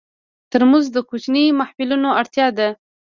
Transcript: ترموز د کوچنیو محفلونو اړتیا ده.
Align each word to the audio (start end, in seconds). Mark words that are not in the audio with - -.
ترموز 0.51 0.85
د 0.91 0.97
کوچنیو 1.09 1.57
محفلونو 1.59 2.09
اړتیا 2.21 2.47
ده. 2.57 2.69